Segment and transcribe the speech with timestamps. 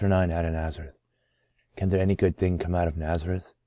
[0.03, 0.97] IX" OUT OF NAZARETH
[1.75, 3.53] "Can there any good thing come out of Nazareth